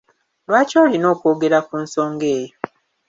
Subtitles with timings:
[0.47, 2.51] Lwaki olina okwogera ku nsonga eyo?